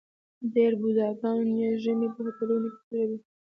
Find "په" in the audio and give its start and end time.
2.13-2.19